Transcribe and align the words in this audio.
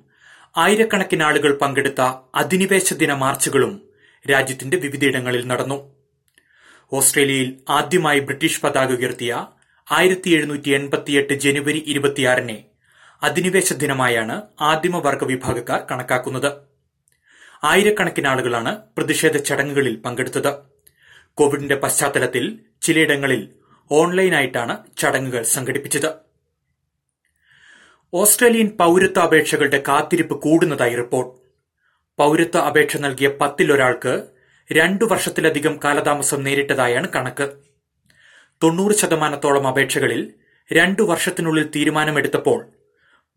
ആയിരക്കണക്കിന് 0.58 1.24
ആളുകൾ 1.24 1.58
പങ്കെടുത്ത 1.58 2.02
അധിനിവേശ 2.36 2.94
ദിന 2.94 3.14
മാർച്ചുകളും 3.14 3.90
രാജ്യത്തിന്റെ 4.32 4.78
വിവിധയിടങ്ങളിൽ 4.78 5.48
നടന്നു. 5.48 5.97
ഓസ്ട്രേലിയയിൽ 6.94 7.58
ആദ്യമായി 7.70 8.20
ബ്രിട്ടീഷ് 8.20 8.62
പതാക 8.62 8.92
ഉയർത്തിയ 8.92 9.48
ആയിരത്തി 9.92 10.30
എഴുന്നൂറ്റി 10.30 10.70
എൺപത്തിയെട്ട് 10.70 11.34
ജനുവരി 11.34 11.84
ഇരുപത്തിയാറിനെ 11.88 12.66
അധിനിവേശ 13.24 13.74
ദിനമായാണ് 13.74 14.42
ആദിമവർഗ 14.62 15.24
വിഭാഗക്കാർ 15.24 15.82
കണക്കാക്കുന്നത്. 15.92 16.52
ആയിരക്കണക്കിന് 17.64 18.28
ആളുകളാണ് 18.28 18.78
പ്രതിഷേധ 18.98 19.38
ചടങ്ങുകളിൽ 19.38 19.96
പങ്കെടുത്തത്. 19.96 20.54
കോവിഡിന്റെ 21.34 21.76
പശ്ചാത്തലത്തിൽ 21.76 22.60
ചിലയിടങ്ങളിൽ 22.82 23.50
ഓൺലൈനായിട്ടാണ് 23.92 24.78
ചടങ്ങുകൾ 24.98 25.44
സംഘടിപ്പിച്ചത്. 25.44 26.12
ഓസ്ട്രേലിയൻ 28.14 28.68
പൌരത്വ 28.68 29.22
അപേക്ഷകളുടെ 29.22 29.84
കാത്തിരിപ്പ് 29.88 30.42
കൂടുന്നതായി 30.42 30.96
റിപ്പോർട്ട്. 30.96 31.38
പൌരത്വ 32.18 32.60
അപേക്ഷ 32.60 32.98
നൽകിയ 32.98 33.28
പത്തിലൊരാൾക്ക് 33.28 34.37
രണ്ടു 34.74 35.06
വർഷത്തിലധികം 35.06 35.80
കാലതാമസം 35.84 36.44
നേരിട്ടതായാണ് 36.44 37.08
കണക്ക്. 37.16 37.50
തൊണ്ണൂറ് 38.64 38.96
ശതമാനത്തോളം 38.96 39.68
അപേക്ഷകളിൽ 39.68 40.34
രണ്ടു 40.74 41.02
വർഷത്തിനുള്ളിൽ 41.02 41.70
തീരുമാനമെടുത്തപ്പോൾ 41.76 42.66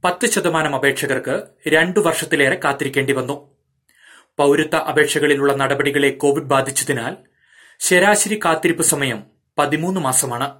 പത്ത് 0.04 0.26
ശതമാനം 0.26 0.74
അപേക്ഷകർക്ക് 0.74 1.42
രണ്ടു 1.68 2.00
വർഷത്തിലേറെ 2.00 2.60
കാത്തിരിക്കേണ്ടി 2.64 3.12
വന്നു. 3.12 3.50
പൌരത്വ 4.36 4.76
അപേക്ഷകളിലുള്ള 4.76 5.54
നടപടികളെ 5.54 6.10
കോവിഡ് 6.10 6.44
ബാധിച്ചതിനാൽ 6.44 7.16
ശരാശരി 7.78 8.40
കാത്തിരിപ്പ് 8.44 8.82
സമയം 8.82 9.22
പതിമൂന്ന് 9.58 10.00
മാസമാണ്. 10.00 10.56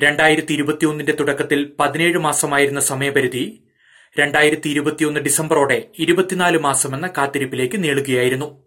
രണ്ടായിരത്തി 0.00 0.52
ഇരുപത്തിയൊന്നിന്റെ 0.52 1.12
തുടക്കത്തിൽ 1.12 1.72
പതിനേഴ് 1.80 2.18
മാസമായിരുന്ന 2.18 2.80
സമയപരിധി 2.80 3.62
രണ്ടായിരത്തി 4.18 4.68
ഇരുപത്തിയൊന്ന് 4.68 5.20
ഡിസംബറോടെ 5.20 5.88
ഇരുപത്തിനാല് 5.98 6.58
മാസമെന്ന 6.58 7.06
കാത്തിരിപ്പിലേക്ക് 7.06 7.84
നീളുകയായിരുന്നു. 7.84 8.63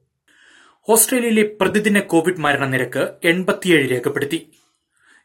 ഓസ്ട്രേലിയയിലെ 0.90 1.56
പ്രതിദിന 1.62 2.00
കോവിഡ് 2.00 2.40
മരണനിരക്ക് 2.40 3.14
എൺപത്തിയേഴ് 3.24 3.92
രേഖപ്പെടുത്തി. 3.92 4.50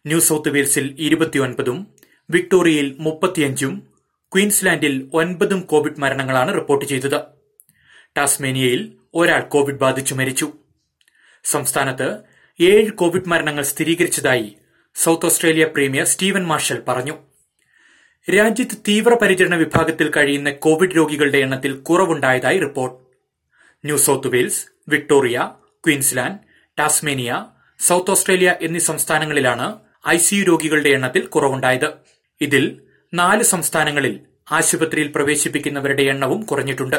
ന്യൂ 0.07 0.21
സൌത്ത് 0.21 0.49
വെയിൽസിൽ 0.49 0.97
ഇരുപത്തിയൊൻപതും 0.99 1.87
വിക്ടോറിയയിൽ 2.31 2.97
മുപ്പത്തിയഞ്ചും 2.99 3.83
ക്വീൻസ്ലാൻഡിൽ 4.35 5.11
ഒൻപതും 5.15 5.61
കോവിഡ് 5.61 6.01
മരണങ്ങളാണ് 6.01 6.55
റിപ്പോർട്ട് 6.55 6.85
ചെയ്തത്. 6.85 7.21
ടാസ്മേനിയയിൽ 8.17 8.93
ഒരാൾ 9.15 9.41
കോവിഡ് 9.41 9.77
ബാധിച്ചു 9.77 10.15
മരിച്ചു. 10.15 10.53
സംസ്ഥാനത്ത് 11.45 12.17
ഏഴ് 12.61 12.91
കോവിഡ് 12.91 13.29
മരണങ്ങൾ 13.29 13.65
സ്ഥിരീകരിച്ചതായി 13.65 14.57
South 14.95 15.27
Australia 15.27 15.65
premier 15.65 16.07
Steven 16.07 16.47
Marshall 16.47 16.83
പറഞ്ഞു. 16.89 17.13
രാജ്യത്ത് 18.31 18.77
തീവ്രപരിചരണ 18.89 19.55
വിഭാഗത്തിൽ 19.55 20.11
കഴിയുന്ന 20.17 20.51
കോവിഡ് 20.51 20.97
രോഗികളുടെ 20.97 21.39
എണ്ണത്തിൽ 21.39 21.73
കുറവുണ്ടായതായി 21.73 22.59
report. 22.59 23.02
New 23.85 23.97
South 23.97 24.29
Wales 24.29 24.67
Victoria 24.89 25.51
Queensland 25.87 26.39
Tasmania 26.79 27.47
South 27.79 28.11
Australia 28.11 28.57
എന്നീ 28.61 28.81
സംസ്ഥാനങ്ങളിലാണ് 28.81 29.79
ഐസിയു 30.09 30.45
രോഗികളുടെ 30.45 30.89
എണ്ണത്തിൽ 30.89 31.27
കുറവുണ്ടായത്. 31.27 31.93
ഇതിൽ 32.41 32.83
നാല് 33.15 33.43
സംസ്ഥാനങ്ങളിൽ 33.43 34.21
ആശുപത്രിയിൽ 34.53 35.13
പ്രവേശിപ്പിക്കുന്നവരുടെ 35.15 36.03
എണ്ണവും 36.03 36.43
കുറഞ്ഞിട്ടുണ്ട്. 36.43 36.97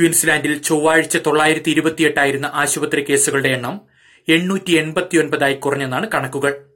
ക്വീൻസ്ലാൻഡിൽ 0.00 0.58
ചൊവ്വാഴ്ച 0.58 1.16
തൊള്ളായിരത്തി 1.16 1.70
ഇരുപത്തിയെട്ടായിരുന്ന 1.70 2.50
ആശുപത്രി 2.54 3.02
കേസുകളുടെ 3.02 3.48
എണ്ണം 3.48 3.80
എണ്ണൂറ്റി 4.28 4.72
എൺപത്തിയൊൻപതായി 4.72 5.54
കുറഞ്ഞെന്നാണ് 5.54 6.10
കണക്കുകൾ. 6.14 6.66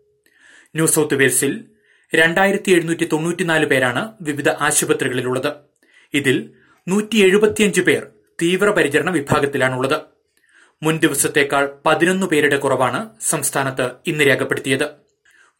ന്യൂ 0.74 0.86
സൌത്ത് 0.86 1.14
വെയിൽസിൽ 1.14 1.64
രണ്ടായിരത്തി 2.14 2.70
എഴുന്നൂറ്റി 2.72 3.04
തൊണ്ണൂറ്റിനാല് 3.04 3.66
പേരാണ് 3.66 4.12
വിവിധ 4.22 4.48
ആശുപത്രികളിലുള്ളത്. 4.48 5.52
ഇതിൽ 6.14 6.50
നൂറ്റി 6.88 7.16
എഴുപത്തിയഞ്ച് 7.16 7.80
പേർ 7.80 8.06
തീവ്രപരിചരണ 8.42 9.10
വിഭാഗത്തിലാണുള്ളത്. 9.10 10.00
മുൻ 10.82 10.98
ദിവസത്തേക്കാൾ 10.98 11.68
പതിനൊന്ന് 11.86 12.26
പേരുടെ 12.26 12.56
കുറവാണ് 12.56 13.10
സംസ്ഥാനത്ത് 13.20 13.90
ഇന്ന് 14.06 14.24
രേഖപ്പെടുത്തിയത്. 14.26 14.84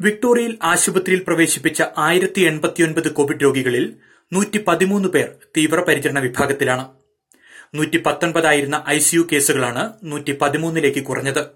വിക്ടോറിയയിൽ 0.01 0.59
ആശുപത്രിയിൽ 0.63 1.23
പ്രവേശിപ്പിച്ച 1.27 1.83
ആയിരത്തി 1.99 2.41
എൺപത്തിയൊൻപത് 2.41 3.13
കോവിഡ് 3.13 3.43
രോഗികളിൽ 3.43 3.97
നൂറ്റി 4.33 4.65
പതിമൂന്ന് 4.69 5.09
പേർ 5.09 5.29
തീവ്രപരിചരണ 5.57 6.19
വിഭാഗത്തിലാണ്. 6.19 6.89
നൂറ്റി 7.75 8.03
പത്തൊൻപതായിരുന്ന 8.07 8.85
ഐസിയു 8.89 9.29
കേസുകളാണ് 9.33 9.93
നൂറ്റി 10.05 10.33
പതിമൂന്നിലേക്ക് 10.33 11.05
കുറഞ്ഞത്. 11.05 11.47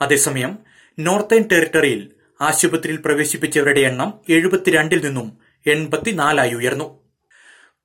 അതേസമയം 0.00 0.58
നോർത്തേൺ 0.98 1.48
ടെറിട്ടറിയിൽ 1.48 2.10
ആശുപത്രിയിൽ 2.40 2.96
പ്രവേശിപ്പിച്ചവരുടെ 2.96 3.80
എണ്ണം 3.80 4.14
എഴുപത്തിരണ്ടിൽ 4.28 5.04
നിന്നും 5.04 5.38
എൺപത്തിനാലായി 5.66 6.54
ഉയർന്നു. 6.54 7.03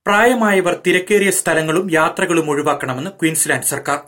പ്രായമായവർ 0.09 0.81
തിരക്കേറിയ 0.87 1.31
സ്ഥലങ്ങളും 1.31 1.91
യാത്രകളും 1.91 2.49
ഒഴിവാക്കണമെന്ന് 2.49 3.11
ക്വീൻസ്ലാൻഡ് 3.11 3.63
സർക്കാർ. 3.63 3.99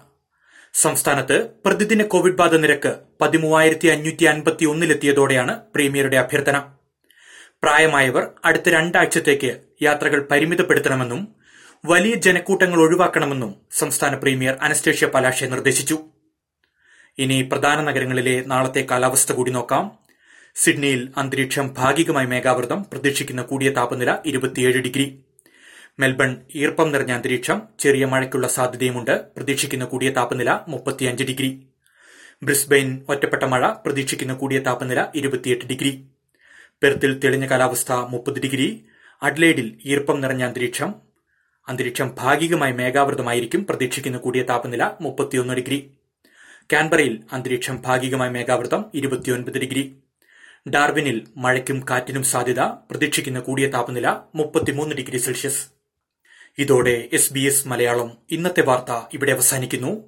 സംസ്ഥാനത്ത് 0.73 1.49
പ്രതിദിന 1.65 2.03
കോവിഡ് 2.03 2.33
ബാധ 2.33 2.55
നിരക്ക് 2.55 2.95
പതിമൂവായിരത്തി 3.21 3.87
അഞ്ഞൂറ്റി 3.87 4.23
അൻപത്തി 4.23 4.65
ഒന്നിലെത്തിയതോടെയാണ് 4.65 5.59
പ്രീമിയറുടെ 5.75 6.17
അഭ്യർത്ഥന. 6.17 6.57
പ്രായമായവർ 7.63 8.27
അടുത്ത 8.45 8.69
രണ്ടാഴ്ചത്തേക്ക് 8.69 9.61
യാത്രകൾ 9.81 10.27
പരിമിതപ്പെടുത്തണമെന്നും 10.31 11.35
വലിയ 11.85 12.15
ജനക്കൂട്ടങ്ങൾ 12.15 12.79
ഒഴിവാക്കണമെന്നും 12.79 13.55
സംസ്ഥാന 13.71 14.15
പ്രീമിയർ 14.15 14.57
അനസ്റ്റേഷ്യ 14.61 15.07
പലാഷെ 15.07 15.45
നിർദ്ദേശിച്ചു. 15.45 15.99
ഇനി 17.17 17.41
പ്രധാന 17.41 17.81
നഗരങ്ങളിലെ 17.81 18.43
നാളത്തെ 18.45 18.87
കാലാവസ്ഥ 18.91 19.31
കൂടി 19.33 19.51
നോക്കാം. 19.51 19.91
സിഡ്നിയിൽ 20.55 21.09
അന്തരീക്ഷം 21.17 21.73
ഭാഗികമായി 21.73 22.25
മേഘാവൃതം 22.25 22.85
പ്രതീക്ഷിക്കുന്ന 22.93 23.41
കൂടിയ 23.41 23.69
താപനില 23.69 24.17
ഇരുപത്തിയേഴ് 24.25 24.81
ഡിഗ്രി. 24.81 25.23
മെൽബൺ 25.99 26.37
ഈർപ്പം 26.55 26.91
നിറഞ്ഞ 26.91 27.11
അന്തരീക്ഷം 27.11 27.61
ചെറിയ 27.79 28.05
മഴയ്ക്കുള്ള 28.05 28.47
സാധ്യതയുമുണ്ട്. 28.47 29.21
പ്രതീക്ഷിക്കുന്ന 29.37 29.85
കൂടിയ 29.85 30.09
താപനില 30.09 30.59
മുപ്പത്തിയഞ്ച് 30.67 31.23
ഡിഗ്രി. 31.23 31.67
ബ്രിസ്ബെയിൻ 32.43 33.05
ഒറ്റപ്പെട്ട 33.09 33.43
മഴ 33.43 33.67
പ്രതീക്ഷിക്കുന്ന 33.67 34.33
കൂടിയ 34.33 34.59
താപനില 34.59 35.07
ഇരുപത്തിയെട്ട് 35.15 35.65
ഡിഗ്രി. 35.65 36.05
പെർത്തിൽ 36.83 37.19
തെളിഞ്ഞ 37.19 37.47
കാലാവസ്ഥ 37.47 37.91
മുപ്പത് 37.91 38.39
ഡിഗ്രി. 38.39 38.85
അഡ്ലേഡിൽ 39.21 39.77
ഈർപ്പം 39.85 40.21
നിറഞ്ഞ 40.21 40.43
അന്തരീക്ഷം. 40.43 40.95
അന്തരീക്ഷം 41.67 42.15
ഭാഗികമായി 42.19 42.71
മേഘാവൃതമായിരിക്കും. 42.71 43.65
പ്രതീക്ഷിക്കുന്ന 43.65 44.17
കൂടിയ 44.17 44.43
താപനില 44.43 44.91
മുപ്പത്തിയൊന്ന് 45.01 45.53
ഡിഗ്രി. 45.53 45.91
കാൻബറയിൽ 46.73 47.23
അന്തരീക്ഷം 47.31 47.81
ഭാഗികമായി 47.81 48.29
മേഘാവൃതം 48.29 48.85
ഇരുപത്തിയൊൻപത് 48.93 49.59
ഡിഗ്രി. 49.59 49.95
ഡാർവിനിൽ 50.69 51.27
മഴയ്ക്കും 51.37 51.85
കാറ്റിനും 51.89 52.23
സാധ്യത. 52.23 52.59
പ്രതീക്ഷിക്കുന്ന 52.59 53.39
കൂടിയ 53.39 53.67
താപനില 53.67 54.17
മുപ്പത്തിമൂന്ന് 54.35 54.95
ഡിഗ്രി 54.95 55.17
സെൽഷ്യസ്. 55.17 55.80
ഇതോടെ 56.57 57.09
എസ് 57.13 57.33
ബി 57.33 57.39
എസ് 57.39 57.67
മലയാളം 57.67 58.17
ഇന്നത്തെ 58.31 58.61
വാർത്ത 58.61 59.05
ഇവിടെ 59.13 59.31
അവസാനിക്കുന്നു. 59.31 60.03